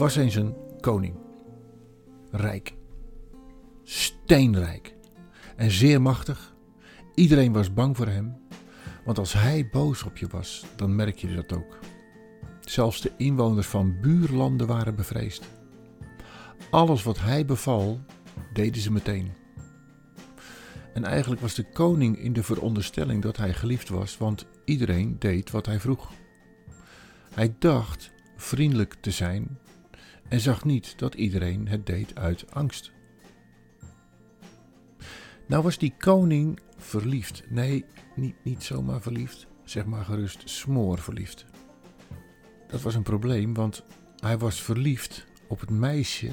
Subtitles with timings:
[0.00, 1.14] was eens een koning.
[2.30, 2.74] Rijk.
[3.82, 4.94] Steenrijk.
[5.56, 6.54] En zeer machtig.
[7.14, 8.36] Iedereen was bang voor hem.
[9.04, 11.78] Want als hij boos op je was, dan merk je dat ook.
[12.60, 15.44] Zelfs de inwoners van buurlanden waren bevreesd.
[16.70, 18.00] Alles wat hij beval,
[18.52, 19.32] deden ze meteen.
[20.94, 25.50] En eigenlijk was de koning in de veronderstelling dat hij geliefd was, want iedereen deed
[25.50, 26.10] wat hij vroeg.
[27.34, 29.58] Hij dacht vriendelijk te zijn
[30.30, 32.92] en zag niet dat iedereen het deed uit angst.
[35.46, 37.42] Nou was die koning verliefd.
[37.48, 37.84] Nee,
[38.14, 41.44] niet, niet zomaar verliefd, zeg maar gerust smoor verliefd.
[42.68, 43.84] Dat was een probleem, want
[44.20, 46.30] hij was verliefd op het meisje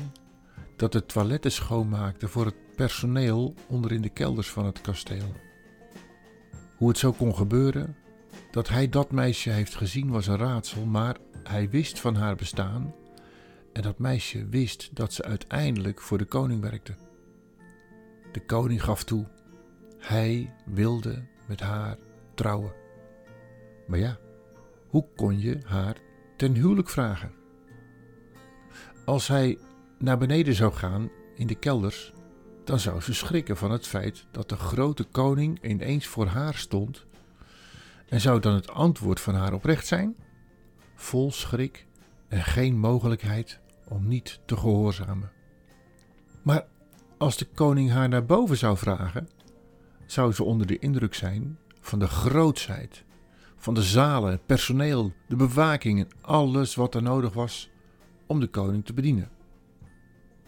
[0.75, 5.33] dat de toiletten schoonmaakte voor het personeel onder in de kelders van het kasteel.
[6.75, 7.95] Hoe het zo kon gebeuren,
[8.51, 12.93] dat hij dat meisje heeft gezien was een raadsel, maar hij wist van haar bestaan
[13.77, 16.95] en dat meisje wist dat ze uiteindelijk voor de koning werkte.
[18.31, 19.27] De koning gaf toe,
[19.97, 21.97] hij wilde met haar
[22.33, 22.73] trouwen.
[23.87, 24.17] Maar ja,
[24.87, 25.97] hoe kon je haar
[26.37, 27.31] ten huwelijk vragen?
[29.05, 29.57] Als hij
[29.99, 32.13] naar beneden zou gaan in de kelders,
[32.63, 37.05] dan zou ze schrikken van het feit dat de grote koning ineens voor haar stond.
[38.07, 40.15] En zou dan het antwoord van haar oprecht zijn?
[40.95, 41.85] Vol schrik
[42.27, 45.31] en geen mogelijkheid om niet te gehoorzamen.
[46.41, 46.65] Maar
[47.17, 49.29] als de koning haar naar boven zou vragen,
[50.05, 53.03] zou ze onder de indruk zijn van de grootsheid,
[53.55, 57.69] van de zalen, het personeel, de bewaking en alles wat er nodig was
[58.25, 59.29] om de koning te bedienen.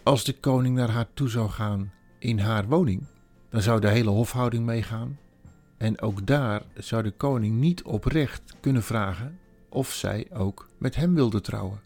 [0.03, 3.07] Als de koning naar haar toe zou gaan in haar woning,
[3.49, 5.19] dan zou de hele hofhouding meegaan.
[5.77, 9.39] En ook daar zou de koning niet oprecht kunnen vragen
[9.69, 11.81] of zij ook met hem wilde trouwen.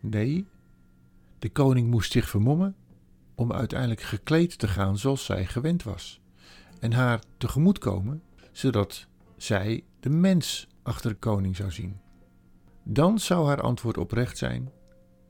[0.00, 0.48] Nee,
[1.38, 2.76] de koning moest zich vermommen
[3.34, 6.20] om uiteindelijk gekleed te gaan zoals zij gewend was,
[6.80, 8.22] en haar tegemoet komen,
[8.52, 9.06] zodat
[9.36, 12.00] zij de mens achter de koning zou zien.
[12.82, 14.70] Dan zou haar antwoord oprecht zijn,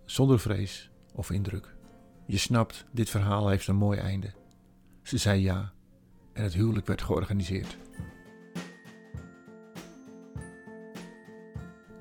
[0.04, 1.76] zonder vrees of indruk.
[2.26, 4.32] Je snapt, dit verhaal heeft een mooi einde.
[5.02, 5.72] Ze zei ja
[6.32, 7.76] en het huwelijk werd georganiseerd.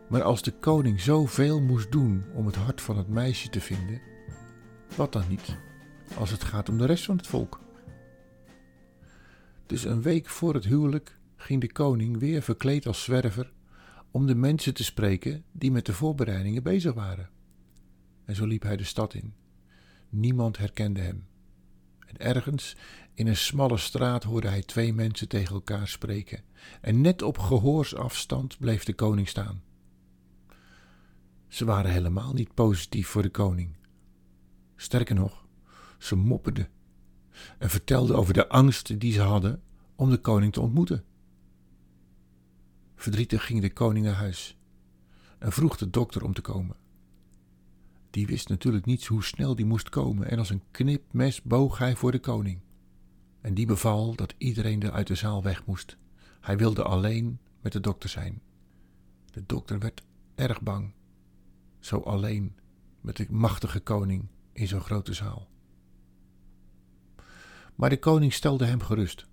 [0.10, 4.02] Maar als de koning zoveel moest doen om het hart van het meisje te vinden,
[4.96, 5.58] wat dan niet
[6.18, 7.60] als het gaat om de rest van het volk?
[9.66, 13.52] Dus een week voor het huwelijk ging de koning weer verkleed als zwerver
[14.12, 17.30] om de mensen te spreken die met de voorbereidingen bezig waren.
[18.26, 19.34] En zo liep hij de stad in.
[20.10, 21.28] Niemand herkende hem.
[22.08, 22.76] En ergens
[23.14, 26.44] in een smalle straat hoorde hij twee mensen tegen elkaar spreken.
[26.82, 29.62] En net op gehoorsafstand bleef de koning staan.
[31.48, 33.76] Ze waren helemaal niet positief voor de koning.
[34.76, 35.46] Sterker nog,
[35.98, 36.70] ze mopperden
[37.58, 39.62] en vertelden over de angst die ze hadden
[39.96, 41.04] om de koning te ontmoeten.
[42.96, 44.58] Verdrietig ging de koning naar huis
[45.38, 46.76] en vroeg de dokter om te komen.
[48.10, 51.96] Die wist natuurlijk niet hoe snel die moest komen en als een knipmes boog hij
[51.96, 52.60] voor de koning.
[53.42, 55.98] En die beval dat iedereen er uit de zaal weg moest.
[56.40, 58.42] Hij wilde alleen met de dokter zijn.
[59.32, 60.04] De dokter werd
[60.36, 60.94] erg bang,
[61.88, 62.56] zo alleen
[63.02, 65.50] met de machtige koning in zo'n grote zaal.
[67.76, 69.28] Maar de koning stelde hem gerust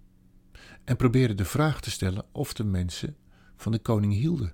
[0.85, 3.17] en probeerde de vraag te stellen of de mensen
[3.57, 4.53] van de koning hielden.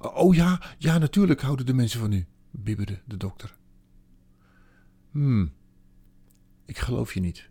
[0.00, 3.56] Oh ja, ja, natuurlijk houden de mensen van u, bibberde de dokter.
[5.10, 5.52] Hmm,
[6.64, 7.50] ik geloof je niet.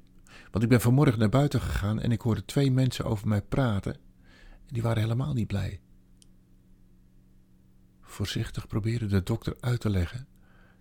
[0.51, 3.93] Want ik ben vanmorgen naar buiten gegaan en ik hoorde twee mensen over mij praten.
[3.93, 5.81] En die waren helemaal niet blij.
[8.07, 10.27] Voorzichtig probeerde de dokter uit te leggen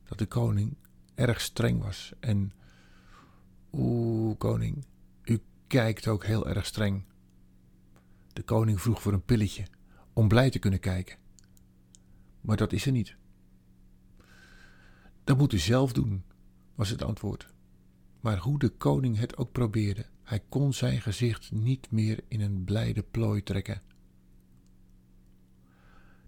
[0.05, 0.77] dat de koning
[1.15, 2.13] erg streng was.
[2.21, 2.53] En,
[3.73, 4.85] oeh, koning,
[5.25, 7.05] u kijkt ook heel erg streng.
[8.33, 9.67] De koning vroeg voor een pilletje
[10.13, 11.17] om blij te kunnen kijken.
[12.41, 13.17] Maar dat is er niet.
[15.25, 16.25] Dat moet u zelf doen,
[16.75, 17.47] was het antwoord.
[18.21, 22.65] Maar hoe de koning het ook probeerde, hij kon zijn gezicht niet meer in een
[22.65, 23.83] blijde plooi trekken.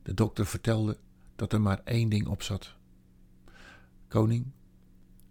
[0.08, 0.98] De dokter vertelde
[1.36, 2.74] dat er maar één ding op zat.
[4.06, 4.46] Koning,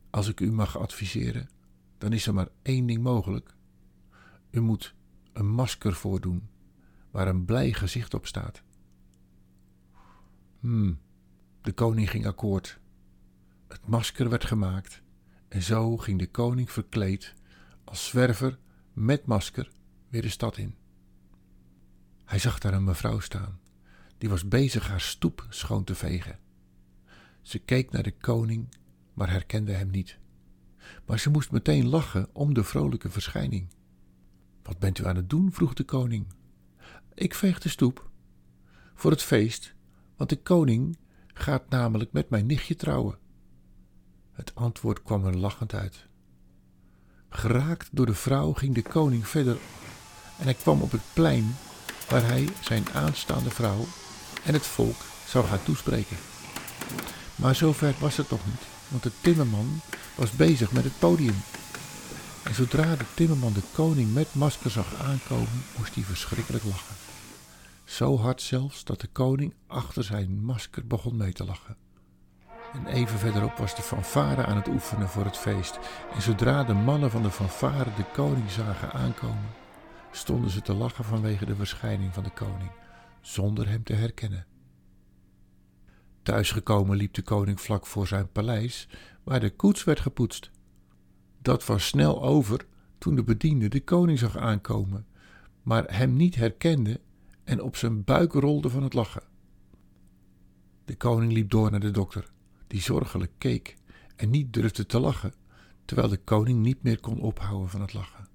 [0.09, 1.49] als ik u mag adviseren,
[1.97, 3.55] dan is er maar één ding mogelijk.
[4.49, 4.95] U moet
[5.33, 6.49] een masker voordoen
[7.11, 8.61] waar een blij gezicht op staat.
[10.59, 10.99] Hmm,
[11.61, 12.79] de koning ging akkoord.
[13.67, 15.01] Het masker werd gemaakt
[15.47, 17.33] en zo ging de koning verkleed
[17.83, 18.57] als zwerver
[18.93, 19.71] met masker
[20.09, 20.75] weer de stad in.
[22.25, 23.59] Hij zag daar een mevrouw staan,
[24.17, 26.39] die was bezig haar stoep schoon te vegen.
[27.41, 28.67] Ze keek naar de koning
[29.17, 30.17] maar herkende hem niet.
[31.05, 33.67] Maar ze moest meteen lachen om de vrolijke verschijning.
[34.63, 35.51] Wat bent u aan het doen?
[35.51, 36.27] vroeg de koning.
[37.13, 38.09] Ik veeg de stoep.
[38.93, 39.73] Voor het feest,
[40.15, 40.97] want de koning
[41.33, 43.17] gaat namelijk met mijn nichtje trouwen.
[44.31, 46.07] Het antwoord kwam er lachend uit.
[47.29, 49.57] Geraakt door de vrouw ging de koning verder
[50.39, 51.55] en hij kwam op het plein
[52.09, 53.85] waar hij zijn aanstaande vrouw
[54.43, 54.95] en het volk
[55.27, 56.17] zou gaan toespreken.
[57.35, 59.81] Maar zover was het toch niet, want de timmerman
[60.15, 61.35] was bezig met het podium.
[62.43, 66.95] En zodra de timmerman de koning met masker zag aankomen, moest hij verschrikkelijk lachen.
[67.83, 71.75] Zo hard zelfs dat de koning achter zijn masker begon mee te lachen.
[72.73, 75.79] En even verderop was de fanfare aan het oefenen voor het feest.
[76.13, 79.49] En zodra de mannen van de fanfare de koning zagen aankomen,
[80.11, 82.71] stonden ze te lachen vanwege de verschijning van de koning,
[83.21, 84.45] zonder hem te herkennen.
[86.23, 88.87] Thuisgekomen liep de koning vlak voor zijn paleis,
[89.23, 90.51] waar de koets werd gepoetst.
[91.41, 92.65] Dat was snel over
[92.97, 95.05] toen de bediende de koning zag aankomen,
[95.61, 96.99] maar hem niet herkende
[97.43, 99.23] en op zijn buik rolde van het lachen.
[100.85, 102.31] De koning liep door naar de dokter,
[102.67, 103.75] die zorgelijk keek
[104.15, 105.33] en niet durfde te lachen,
[105.85, 108.27] terwijl de koning niet meer kon ophouden van het lachen.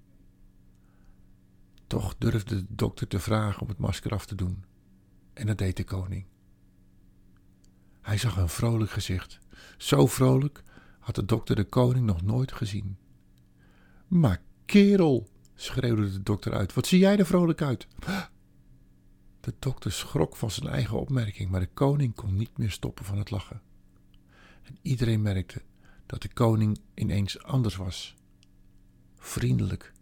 [1.86, 4.64] Toch durfde de dokter te vragen om het masker af te doen,
[5.32, 6.24] en dat deed de koning.
[8.00, 9.38] Hij zag een vrolijk gezicht.
[9.76, 10.62] Zo vrolijk
[10.98, 12.96] had de dokter de koning nog nooit gezien.
[14.08, 17.86] Maar kerel, schreeuwde de dokter uit, wat zie jij er vrolijk uit?
[19.40, 23.18] De dokter schrok van zijn eigen opmerking, maar de koning kon niet meer stoppen van
[23.18, 23.60] het lachen.
[24.62, 25.62] En iedereen merkte
[26.06, 28.14] dat de koning ineens anders was.
[29.16, 29.92] Vriendelijk.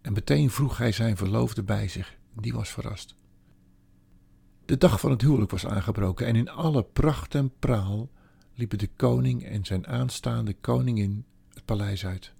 [0.00, 3.14] En meteen vroeg hij zijn verloofde bij zich, die was verrast.
[4.70, 8.10] De dag van het huwelijk was aangebroken en in alle pracht en praal
[8.54, 12.32] liepen de koning en zijn aanstaande koningin het paleis uit.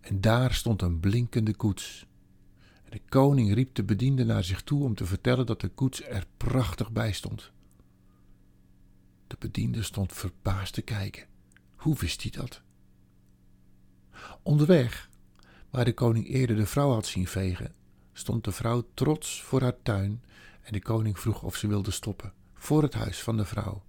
[0.00, 2.06] En daar stond een blinkende koets.
[2.84, 6.02] En de koning riep de bediende naar zich toe om te vertellen dat de koets
[6.02, 7.52] er prachtig bij stond.
[9.26, 11.26] De bediende stond verbaasd te kijken.
[11.74, 12.62] Hoe wist hij dat?
[14.42, 15.10] Onderweg,
[15.70, 17.74] waar de koning eerder de vrouw had zien vegen,
[18.12, 20.22] stond de vrouw trots voor haar tuin
[20.66, 23.82] en de koning vroeg of ze wilde stoppen voor het huis van de vrouw.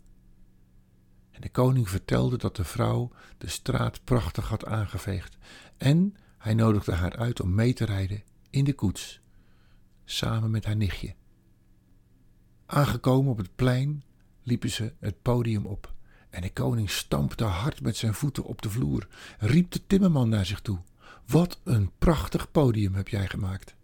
[1.31, 5.37] En de koning vertelde dat de vrouw de straat prachtig had aangeveegd
[5.77, 9.21] en hij nodigde haar uit om mee te rijden in de koets,
[10.05, 11.15] samen met haar nichtje.
[12.65, 14.03] Aangekomen op het plein
[14.43, 15.93] liepen ze het podium op
[16.29, 19.07] en de koning stampte hard met zijn voeten op de vloer,
[19.39, 20.79] riep de timmerman naar zich toe.
[21.25, 23.76] Wat een prachtig podium heb jij gemaakt.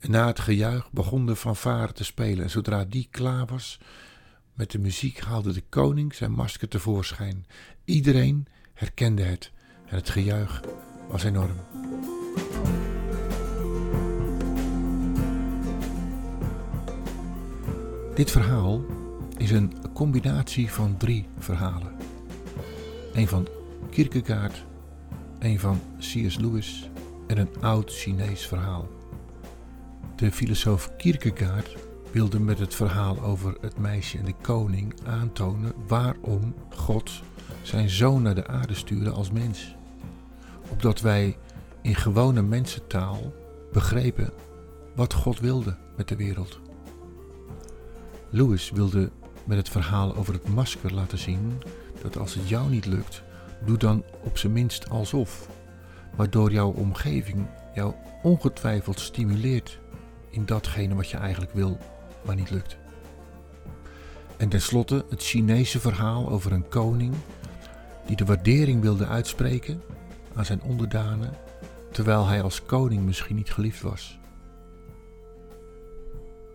[0.00, 3.78] Na het gejuich begon de fanfare te spelen en zodra die klaar was
[4.54, 7.46] met de muziek haalde de koning zijn masker tevoorschijn.
[7.84, 9.52] Iedereen herkende het
[9.86, 10.62] en het gejuich
[11.08, 11.56] was enorm.
[18.14, 18.84] Dit verhaal
[19.36, 21.96] is een combinatie van drie verhalen.
[23.12, 23.48] Een van
[23.90, 24.64] Kierkegaard,
[25.38, 26.36] een van C.S.
[26.36, 26.90] Lewis
[27.26, 28.97] en een oud Chinees verhaal.
[30.18, 31.76] De filosoof Kierkegaard
[32.10, 37.10] wilde met het verhaal over het meisje en de koning aantonen waarom God
[37.62, 39.74] zijn zoon naar de aarde stuurde als mens.
[40.70, 41.36] Opdat wij
[41.82, 43.32] in gewone mensentaal
[43.72, 44.32] begrepen
[44.94, 46.60] wat God wilde met de wereld.
[48.30, 49.10] Lewis wilde
[49.44, 51.62] met het verhaal over het masker laten zien
[52.02, 53.22] dat als het jou niet lukt,
[53.64, 55.48] doe dan op zijn minst alsof,
[56.16, 59.78] waardoor jouw omgeving jou ongetwijfeld stimuleert
[60.38, 61.78] in datgene wat je eigenlijk wil,
[62.24, 62.76] maar niet lukt.
[64.36, 67.14] En tenslotte het Chinese verhaal over een koning
[68.06, 69.82] die de waardering wilde uitspreken
[70.34, 71.34] aan zijn onderdanen,
[71.92, 74.18] terwijl hij als koning misschien niet geliefd was.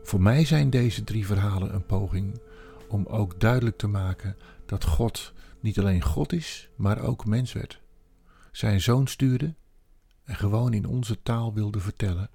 [0.04, 2.40] Voor mij zijn deze drie verhalen een poging
[2.88, 7.82] om ook duidelijk te maken dat God niet alleen God is, maar ook mens werd.
[8.52, 9.54] Zijn zoon stuurde
[10.24, 12.30] en gewoon in onze taal wilde vertellen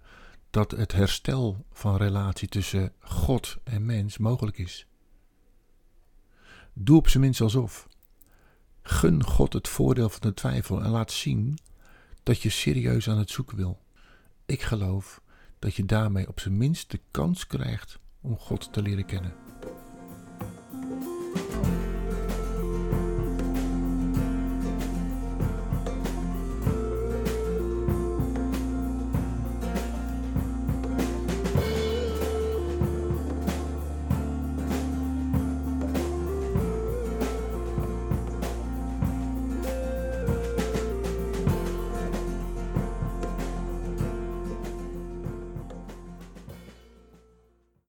[0.50, 4.86] dat het herstel van relatie tussen God en mens mogelijk is.
[6.72, 7.88] Doe op zijn minst alsof.
[8.82, 11.58] Gun God het voordeel van de twijfel en laat zien
[12.22, 13.82] dat je serieus aan het zoeken wil.
[14.46, 15.22] Ik geloof
[15.58, 19.47] dat je daarmee op zijn minst de kans krijgt om God te leren kennen.